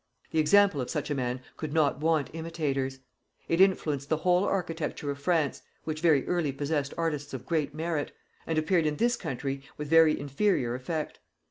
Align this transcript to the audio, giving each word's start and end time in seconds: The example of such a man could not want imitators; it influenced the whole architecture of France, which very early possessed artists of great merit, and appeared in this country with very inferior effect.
The 0.31 0.39
example 0.39 0.81
of 0.81 0.89
such 0.89 1.11
a 1.11 1.13
man 1.13 1.41
could 1.57 1.73
not 1.73 1.99
want 1.99 2.31
imitators; 2.33 3.01
it 3.47 3.61
influenced 3.61 4.09
the 4.09 4.17
whole 4.17 4.43
architecture 4.45 5.11
of 5.11 5.19
France, 5.19 5.61
which 5.83 6.01
very 6.01 6.27
early 6.27 6.51
possessed 6.51 6.95
artists 6.97 7.35
of 7.35 7.45
great 7.45 7.75
merit, 7.75 8.11
and 8.47 8.57
appeared 8.57 8.87
in 8.87 8.95
this 8.95 9.15
country 9.15 9.61
with 9.77 9.89
very 9.89 10.19
inferior 10.19 10.73
effect. 10.73 11.19